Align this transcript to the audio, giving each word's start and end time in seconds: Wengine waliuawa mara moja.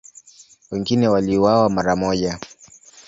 Wengine 0.71 1.07
waliuawa 1.07 1.69
mara 1.69 1.95
moja. 1.95 2.39